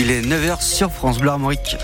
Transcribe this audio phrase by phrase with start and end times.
[0.00, 1.76] Il est 9h sur France Bleu Armorique.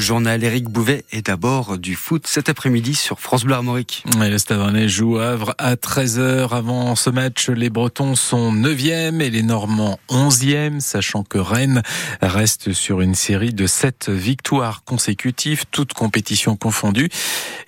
[0.00, 4.02] Le journal Éric Bouvet est d'abord du foot cet après-midi sur France Bleu Armorique.
[4.18, 6.56] le Stade Rennais joue à Havre à 13h.
[6.56, 11.82] Avant ce match, les Bretons sont 9e et les Normands 11e, sachant que Rennes
[12.22, 17.10] reste sur une série de 7 victoires consécutives, toutes compétitions confondues.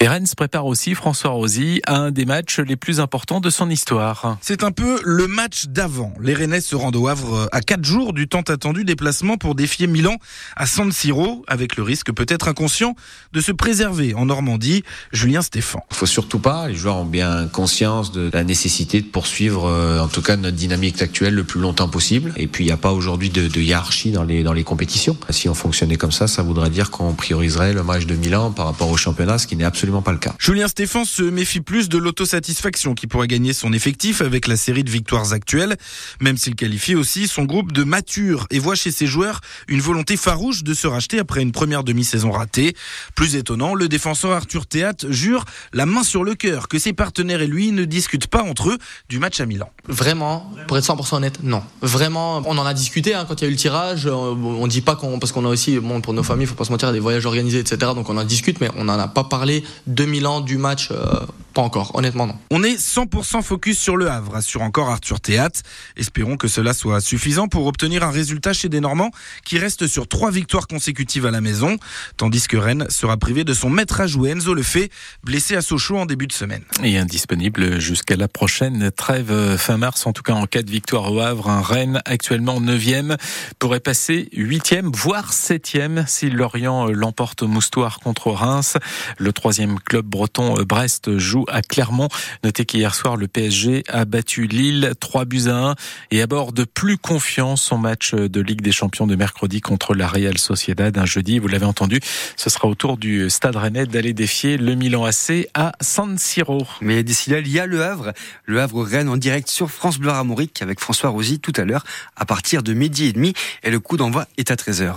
[0.00, 3.50] Et Rennes se prépare aussi, François Rosy, à un des matchs les plus importants de
[3.50, 4.38] son histoire.
[4.40, 6.14] C'est un peu le match d'avant.
[6.18, 9.86] Les Rennais se rendent au Havre à 4 jours du temps attendu déplacement pour défier
[9.86, 10.16] Milan
[10.56, 12.94] à San Siro avec le risque peut-être inconscient
[13.32, 14.84] de se préserver en Normandie.
[15.12, 15.80] Julien Stéphan.
[15.90, 19.98] Il faut surtout pas, les joueurs ont bien conscience de la nécessité de poursuivre euh,
[19.98, 22.32] en tout cas notre dynamique actuelle le plus longtemps possible.
[22.36, 25.16] Et puis il n'y a pas aujourd'hui de, de, hiérarchie dans les, dans les compétitions.
[25.30, 28.66] Si on fonctionnait comme ça, ça voudrait dire qu'on prioriserait le match de Milan par
[28.66, 30.34] rapport au championnat, ce qui n'est absolument pas le cas.
[30.38, 34.84] Julien Stéphan se méfie plus de l'autosatisfaction qui pourrait gagner son effectif avec la série
[34.84, 35.76] de victoires actuelles,
[36.20, 40.16] même s'il qualifie aussi son groupe de mature et voit chez ses joueurs une volonté
[40.16, 42.74] farouche de se racheter après une première demi-saison ratée.
[43.14, 47.42] Plus étonnant, le défenseur Arthur Théat jure la main sur le cœur que ses partenaires
[47.42, 49.70] et lui ne discutent pas entre eux du match à Milan.
[49.86, 51.62] Vraiment, pour être 100% honnête, non.
[51.80, 54.06] Vraiment, on en a discuté hein, quand il y a eu le tirage.
[54.06, 56.64] On dit pas qu'on, parce qu'on a aussi, bon, pour nos familles, il faut pas
[56.64, 57.92] se mentir, des voyages organisés, etc.
[57.94, 60.88] Donc on en discute, mais on n'en a pas parlé de Milan, du match.
[60.90, 61.20] Euh,
[61.52, 62.36] pas encore, honnêtement non.
[62.50, 65.50] On est 100% focus sur le Havre, assure encore Arthur Théat.
[65.96, 69.10] Espérons que cela soit suffisant pour obtenir un résultat chez des Normands
[69.44, 71.76] qui restent sur trois victoires consécutives à la maison,
[72.16, 74.88] tandis que Rennes sera privé de son maître à jouer Enzo Lefebvre,
[75.22, 76.62] blessé à Sochaux en début de semaine.
[76.82, 81.12] Et indisponible jusqu'à la prochaine trêve fin mars, en tout cas en cas de victoire
[81.12, 83.16] au Havre, un Rennes actuellement 9e
[83.58, 88.76] pourrait passer 8e, voire 7e si Lorient l'emporte au moustoir contre Reims.
[89.18, 92.08] Le troisième club breton Brest joue à Clermont.
[92.44, 95.74] Notez qu'hier soir, le PSG a battu Lille 3 buts à 1
[96.10, 100.38] et aborde plus confiance son match de Ligue des Champions de mercredi contre la Real
[100.38, 101.38] Sociedad un jeudi.
[101.38, 102.00] Vous l'avez entendu,
[102.36, 106.66] ce sera au tour du Stade Rennais d'aller défier le Milan AC à San Siro.
[106.80, 108.12] Mais d'ici là, il y a le Havre.
[108.44, 111.84] Le Havre Rennes en direct sur France Bleu Armorique avec François Rosy tout à l'heure
[112.16, 114.94] à partir de midi et demi et le coup d'envoi est à 13h.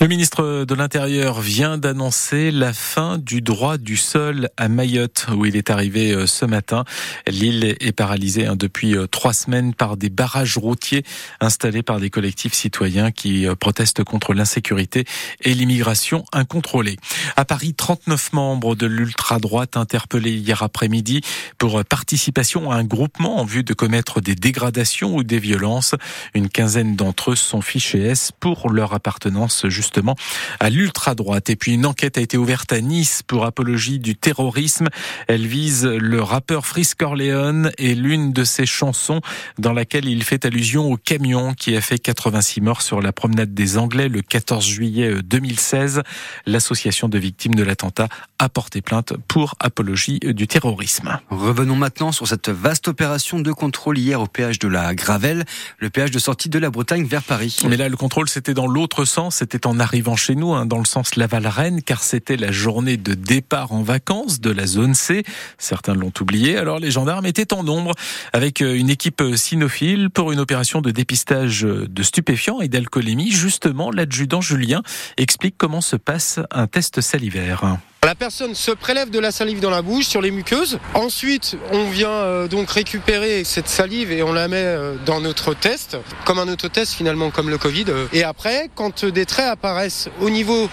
[0.00, 5.46] Le ministre de l'Intérieur vient d'annoncer la fin du droit du sol à Mayotte où
[5.46, 6.84] il est arrivé arrivé euh, ce matin.
[7.26, 11.02] L'île est paralysée hein, depuis euh, trois semaines par des barrages routiers
[11.40, 15.04] installés par des collectifs citoyens qui euh, protestent contre l'insécurité
[15.40, 16.98] et l'immigration incontrôlée.
[17.34, 21.22] À Paris, 39 membres de l'ultra-droite interpellés hier après-midi
[21.58, 25.96] pour participation à un groupement en vue de commettre des dégradations ou des violences.
[26.34, 30.14] Une quinzaine d'entre eux sont fichés S pour leur appartenance justement
[30.60, 31.50] à l'ultra-droite.
[31.50, 34.88] Et puis une enquête a été ouverte à Nice pour apologie du terrorisme.
[35.26, 39.20] Elle vise le rappeur Frisk Corleone et l'une de ses chansons
[39.58, 43.54] dans laquelle il fait allusion au camion qui a fait 86 morts sur la promenade
[43.54, 46.02] des Anglais le 14 juillet 2016.
[46.46, 51.18] L'association de victimes de l'attentat a porté plainte pour apologie du terrorisme.
[51.30, 55.44] Revenons maintenant sur cette vaste opération de contrôle hier au péage de la Gravelle,
[55.78, 57.56] le péage de sortie de la Bretagne vers Paris.
[57.68, 60.78] Mais là, le contrôle, c'était dans l'autre sens, c'était en arrivant chez nous, hein, dans
[60.78, 65.22] le sens Laval-Rennes, car c'était la journée de départ en vacances de la zone C.
[65.62, 66.56] Certains l'ont oublié.
[66.56, 67.92] Alors les gendarmes étaient en nombre
[68.32, 73.30] avec euh, une équipe cynophile pour une opération de dépistage de stupéfiants et d'alcoolémie.
[73.30, 74.82] Justement, l'adjudant Julien
[75.16, 77.78] explique comment se passe un test salivaire.
[78.04, 80.80] La personne se prélève de la salive dans la bouche sur les muqueuses.
[80.94, 85.54] Ensuite, on vient euh, donc récupérer cette salive et on la met euh, dans notre
[85.54, 87.84] test, comme un autotest finalement, comme le Covid.
[88.12, 90.68] Et après, quand des traits apparaissent au niveau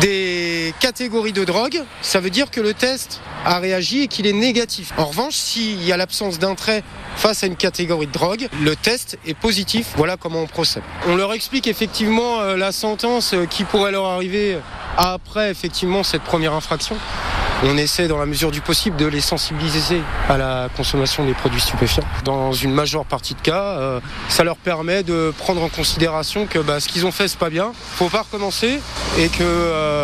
[0.00, 0.27] des
[0.78, 4.92] catégories de drogue, ça veut dire que le test a réagi et qu'il est négatif.
[4.96, 6.82] En revanche, s'il y a l'absence d'un trait
[7.16, 9.92] face à une catégorie de drogue, le test est positif.
[9.96, 10.82] Voilà comment on procède.
[11.08, 14.58] On leur explique effectivement euh, la sentence qui pourrait leur arriver
[14.96, 16.96] après effectivement cette première infraction,
[17.64, 21.60] on essaie dans la mesure du possible de les sensibiliser à la consommation des produits
[21.60, 22.04] stupéfiants.
[22.24, 26.60] Dans une majeure partie de cas, euh, ça leur permet de prendre en considération que
[26.60, 28.80] bah, ce qu'ils ont fait c'est pas bien, faut pas recommencer
[29.18, 29.97] et que euh,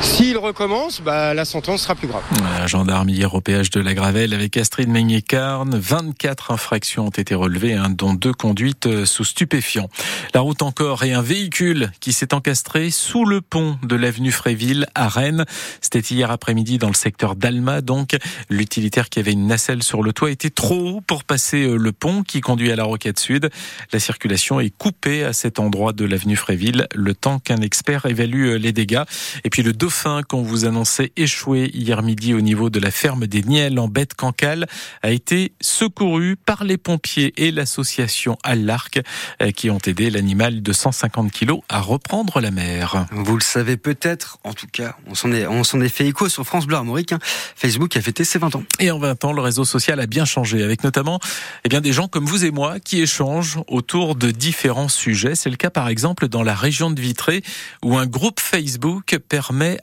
[0.00, 2.22] s'ils recommencent, bah, la sentence sera plus grave.
[2.58, 7.34] La gendarme hier au péage de la Gravelle avec Astrid Meignet-Carne, 24 infractions ont été
[7.34, 9.88] relevées, hein, dont deux conduites euh, sous stupéfiants.
[10.34, 14.86] La route encore et un véhicule qui s'est encastré sous le pont de l'avenue Fréville
[14.94, 15.44] à Rennes.
[15.80, 17.80] C'était hier après-midi dans le secteur d'Alma.
[17.80, 18.16] Donc,
[18.48, 21.92] l'utilitaire qui avait une nacelle sur le toit était trop haut pour passer euh, le
[21.92, 23.50] pont qui conduit à la Roquette Sud.
[23.92, 28.48] La circulation est coupée à cet endroit de l'avenue Fréville, le temps qu'un expert évalue
[28.48, 29.04] euh, les dégâts.
[29.46, 33.26] Et puis le Dauphin qu'on vous annonçait échoué hier midi au niveau de la ferme
[33.26, 34.66] des Niels en bête cancale
[35.02, 39.02] a été secouru par les pompiers et l'association Allarc
[39.42, 43.06] euh, qui ont aidé l'animal de 150 kilos à reprendre la mer.
[43.12, 46.30] Vous le savez peut-être, en tout cas, on s'en est, on s'en est fait écho
[46.30, 47.12] sur France Bleu Armorique.
[47.12, 47.18] Hein.
[47.54, 48.64] Facebook a fêté ses 20 ans.
[48.80, 51.20] Et en 20 ans, le réseau social a bien changé, avec notamment
[51.64, 55.34] eh bien, des gens comme vous et moi qui échangent autour de différents sujets.
[55.34, 57.42] C'est le cas par exemple dans la région de Vitré,
[57.82, 59.33] où un groupe Facebook permet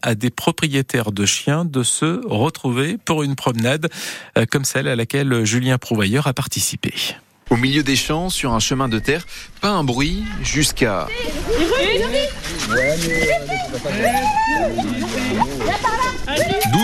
[0.02, 3.90] à des propriétaires de chiens de se retrouver pour une promenade
[4.38, 6.94] euh, comme celle à laquelle Julien Prouvailleur a participé.
[7.50, 9.26] Au milieu des champs, sur un chemin de terre,
[9.60, 11.08] pas un bruit jusqu'à...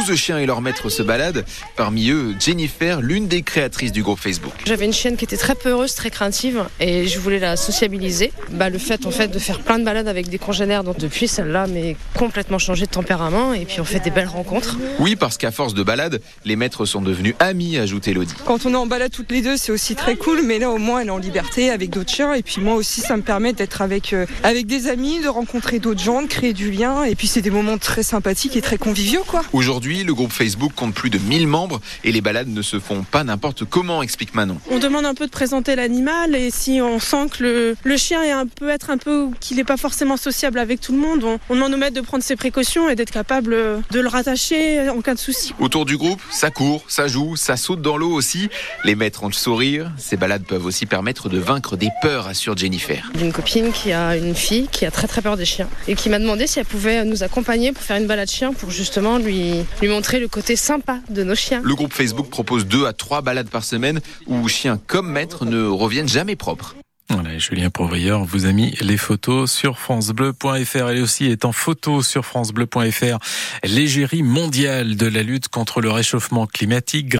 [0.07, 1.43] 12 chiens et leurs maîtres se baladent.
[1.75, 4.53] Parmi eux, Jennifer, l'une des créatrices du groupe Facebook.
[4.65, 8.31] J'avais une chienne qui était très peureuse, très craintive, et je voulais la sociabiliser.
[8.51, 11.27] Bah, le fait en fait de faire plein de balades avec des congénères, donc depuis
[11.27, 14.77] celle-là, mais complètement changé de tempérament, et puis on fait des belles rencontres.
[14.99, 18.33] Oui, parce qu'à force de balades, les maîtres sont devenus amis, ajoute Elodie.
[18.45, 20.77] Quand on est en balade toutes les deux, c'est aussi très cool, mais là au
[20.77, 23.51] moins elle est en liberté avec d'autres chiens, et puis moi aussi ça me permet
[23.51, 27.15] d'être avec, euh, avec des amis, de rencontrer d'autres gens, de créer du lien, et
[27.15, 29.43] puis c'est des moments très sympathiques et très conviviaux quoi.
[29.51, 33.03] Aujourd'hui, le groupe Facebook compte plus de 1000 membres et les balades ne se font
[33.03, 34.57] pas n'importe comment, explique Manon.
[34.69, 38.23] On demande un peu de présenter l'animal et si on sent que le, le chien
[38.23, 41.23] est un peu être un peu qu'il n'est pas forcément sociable avec tout le monde,
[41.23, 43.55] on, on demande au maître de prendre ses précautions et d'être capable
[43.91, 45.53] de le rattacher en cas de souci.
[45.59, 48.49] Autour du groupe, ça court, ça joue, ça saute dans l'eau aussi.
[48.83, 49.91] Les maîtres ont le sourire.
[49.97, 53.11] Ces balades peuvent aussi permettre de vaincre des peurs, assure Jennifer.
[53.15, 55.95] J'ai une copine qui a une fille qui a très très peur des chiens et
[55.95, 59.17] qui m'a demandé si elle pouvait nous accompagner pour faire une balade chien pour justement
[59.17, 61.61] lui, lui montrer le côté sympa de nos chiens.
[61.63, 65.65] Le groupe Facebook propose deux à trois balades par semaine où chiens comme maîtres ne
[65.65, 66.75] reviennent jamais propres.
[67.09, 70.89] Voilà, Julien Prouveilleur vous a mis les photos sur francebleu.fr.
[70.89, 73.17] Elle aussi est en photo sur francebleu.fr.
[73.63, 77.07] L'égérie mondiale de la lutte contre le réchauffement climatique.